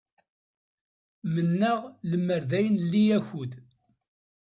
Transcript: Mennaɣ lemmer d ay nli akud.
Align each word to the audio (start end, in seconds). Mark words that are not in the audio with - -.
Mennaɣ 1.33 1.79
lemmer 2.09 2.41
d 2.49 2.51
ay 2.57 2.67
nli 2.69 3.03
akud. 3.17 3.51